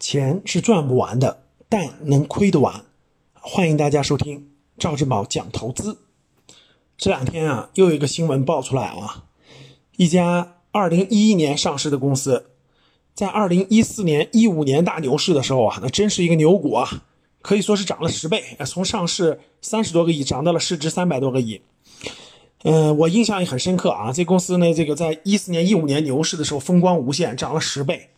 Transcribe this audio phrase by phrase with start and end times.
[0.00, 2.86] 钱是赚不完的，但能亏得完。
[3.34, 5.98] 欢迎大家收听赵志宝讲投资。
[6.96, 9.26] 这两天啊，又有一个新闻爆出来啊，
[9.98, 12.46] 一家二零一一年上市的公司，
[13.14, 17.02] 在二零一四年、一五年大牛市的时候啊，那真是一个牛股啊，
[17.42, 21.60] 可以说是涨了十倍，从上市三十多个亿涨到了市值三百多个亿。
[22.62, 28.08] 嗯，我印象也很深刻啊，这公司呢，这个在一四年、一五年牛市的时候风光无限，涨了十倍。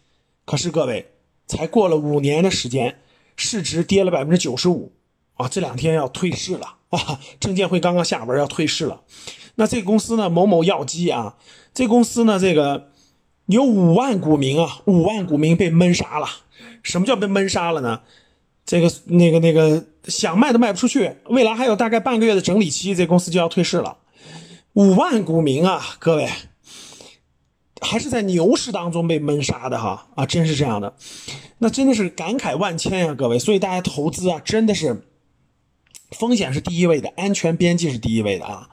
[0.44, 1.08] 可是各位。
[1.46, 2.98] 才过了五年的时间，
[3.36, 4.92] 市值跌了百分之九十五，
[5.34, 7.20] 啊，这两天要退市了啊！
[7.40, 9.02] 证监会刚刚下文要退市了。
[9.56, 11.36] 那这个公司呢，某某药机啊，
[11.74, 12.90] 这公司呢，这个
[13.46, 16.26] 有五万股民啊，五万股民被闷杀了。
[16.82, 18.00] 什么叫被闷杀了呢？
[18.64, 23.98] 这个那个那个想卖都卖不出去，未来还有大概半个月的整理期，这公司就要退市了。
[24.74, 26.28] 五万股民啊，各位。
[27.82, 30.94] 还是在牛市当中被闷杀的哈啊，真是这样的，
[31.58, 33.38] 那真的是感慨万千呀，各位。
[33.38, 35.04] 所以大家投资啊，真的是
[36.12, 38.70] 风险是第一位的，安全边际是第一位的啊。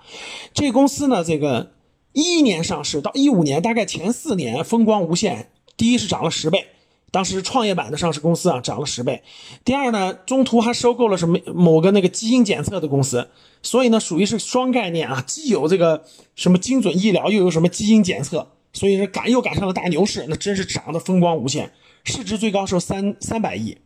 [0.53, 1.71] 这公司呢，这个
[2.13, 5.49] 一一年上市到一五年，大概前四年风光无限。
[5.75, 6.67] 第一是涨了十倍，
[7.09, 9.23] 当时创业板的上市公司啊涨了十倍。
[9.65, 13.29] 第二呢，中途还收购了什么某个那个基因检测的公司，
[13.63, 16.03] 所以呢，属于是双概念啊，既有这个
[16.35, 18.49] 什么精准医疗，又有什么基因检测。
[18.73, 21.71] 所以说赶又赶上了大牛市，那真是涨得风光无限，
[22.03, 23.77] 市值最高时候三三百亿，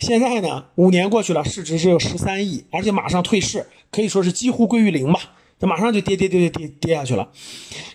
[0.00, 5.20] 现在呢五年过去了，市值只有十三亿，而且马上退市，可以说是几乎归于零吧，
[5.58, 7.30] 这马上就跌跌跌跌跌跌下去了。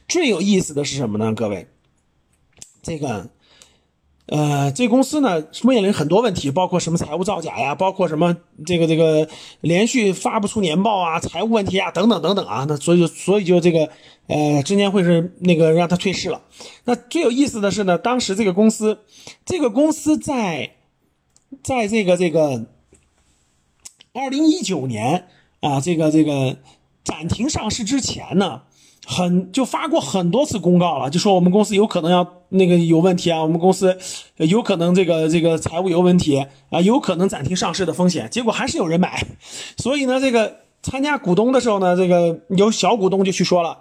[0.08, 1.34] 最有意思的是什么呢？
[1.34, 1.68] 各位，
[2.82, 3.30] 这个。
[4.28, 9.28] 呃，这公司呢面临很多问题，包括什么财务造假呀，包括什么这个这个
[9.60, 12.66] 连续发不出年报啊，财务问题啊，等等等等啊。
[12.68, 13.90] 那所以就所以就这个
[14.28, 16.42] 呃，证监会是那个让他退市了。
[16.86, 19.00] 那最有意思的是呢，当时这个公司，
[19.46, 20.72] 这个公司在
[21.62, 22.66] 在这个这个
[24.14, 25.28] 二零一九年
[25.60, 26.58] 啊，这个这个
[27.04, 28.62] 暂停上市之前呢。
[29.06, 33.98] 很就发过很多次公告了，就说我们公司有可能要那个有问题啊，我们公司
[34.38, 38.30] 有可能这个这个财务有问题啊，有可能暂停上市的风险。
[38.32, 39.26] 结果还是有人买，
[39.78, 43.80] 所以呢，这个参加股东的时候呢，这个有小股东就去说了，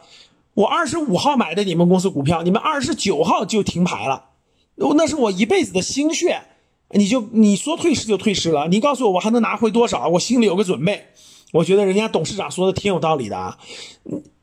[0.54, 4.30] 我二十五号买的你们公司股票，你们二十九号就停牌了，
[4.76, 6.42] 那是我一辈子的心血，
[6.90, 11.06] 你就你说退市就退市了，你告诉我我还能拿回多少，我心里有个准备。
[11.52, 13.58] 我觉得人家董事长说的挺有道理的啊。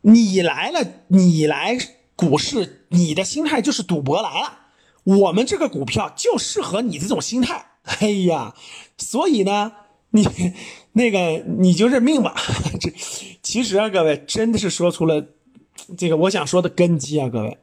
[0.02, 1.76] 你来了，你来
[2.16, 4.60] 股市，你的心态就是赌博来了。
[5.04, 7.66] 我们这个股票就适合你这种心态。
[7.84, 8.54] 哎呀，
[8.98, 9.72] 所以呢，
[10.12, 10.28] 你
[10.94, 12.36] 那个你就认命吧。
[12.80, 12.94] 这
[13.42, 15.26] 其实啊，各位真的是说出了
[15.98, 17.58] 这个我想说的根基啊，各位。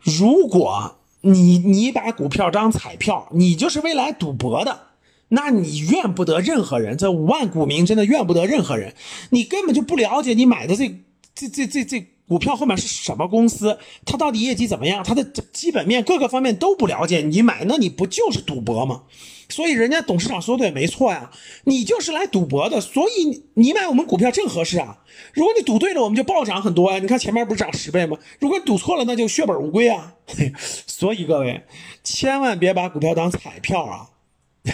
[0.00, 4.86] 如果你你把股票当彩票，你就是未来赌博的，
[5.28, 6.96] 那你怨不得任何人。
[6.96, 8.94] 这五万股民真的怨不得任何人。
[9.30, 11.02] 你根本就不了解你买的这。
[11.32, 13.76] 这这这这股票后面是什么公司？
[14.06, 15.02] 它到底业绩怎么样？
[15.02, 19.02] 它的基本面各个方面都不了解，你买那你不就是赌博吗？
[19.48, 21.32] 所以人家董事长说的也没错呀，
[21.64, 24.98] 你就是来赌博的，所以你买我们股票正合适啊。
[25.34, 27.00] 如果你赌对了，我们就暴涨很多呀。
[27.00, 28.16] 你看前面不是涨十倍吗？
[28.38, 30.14] 如果赌错了，那就血本无归啊。
[30.86, 31.64] 所以各位
[32.04, 34.10] 千万别把股票当彩票啊，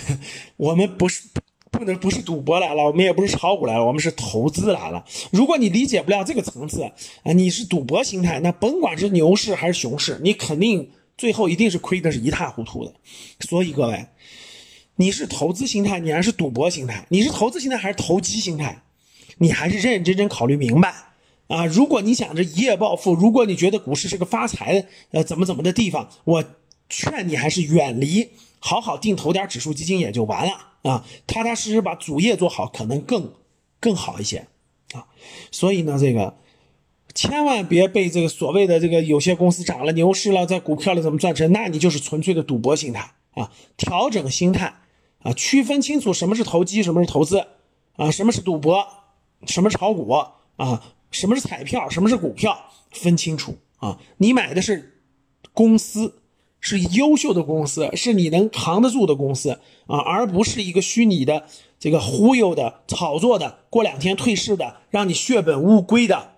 [0.58, 1.22] 我们不是。
[1.76, 5.04] 不能不是赌博来了，我们也不是炒股来了，我们是投资来了。
[5.30, 12.92] 如果你理解不了这个层次啊，你是赌博心态，那甭管是牛市还是熊市，你肯定最后一定是亏的是一塌糊涂的。
[13.40, 14.06] 所以各位，
[14.96, 17.06] 你是投资心态，你还是赌博心态？
[17.10, 18.82] 你是投资心态还是投机心态？
[19.38, 20.94] 你还是认认真真考虑明白
[21.48, 21.66] 啊！
[21.66, 26.42] 如果你想着一夜暴富，如果你觉得股市是个发财的呃怎么怎么的地方，我
[26.88, 30.72] 劝你还是远离，好好定投点指数基金也就完了。
[30.82, 33.32] 啊，踏踏实实把主业做好，可能更
[33.80, 34.46] 更好一些
[34.92, 35.08] 啊。
[35.50, 36.36] 所以呢，这个
[37.12, 43.50] 千万别被这个所谓的这个有些公司涨了牛市了，在股票里怎么赚钱，那你就是纯粹的赌博心态啊。
[43.76, 44.74] 调整心态
[45.22, 47.44] 啊，区分清楚什么是投机，什么是投资
[47.96, 48.86] 啊，什么是赌博，
[49.48, 50.08] 什么炒股
[50.56, 53.98] 啊，什么是彩票，什么是股票，分清楚啊。
[54.18, 55.02] 你买的是
[55.52, 56.22] 公司。
[56.60, 61.46] 是优秀的公司，是你能扛得住的公司啊，而不是一个虚拟的、
[61.78, 66.32] 这个忽悠的、炒作的、过两天退市的、让你血本无归的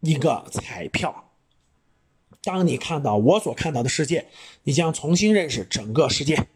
[0.00, 1.30] 一个彩票。
[2.42, 4.26] 当你看到我所看到的世界，
[4.62, 6.46] 你将重新认识整个世界。